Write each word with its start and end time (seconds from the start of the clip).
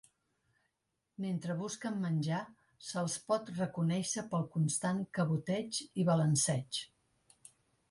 Mentre 1.25 1.57
busquen 1.59 1.99
menjar, 2.05 2.39
se'ls 2.87 3.19
pot 3.29 3.53
reconèixer 3.59 4.25
pel 4.33 4.49
constant 4.57 5.05
caboteig 5.21 5.83
i 6.05 6.11
balanceig. 6.11 6.83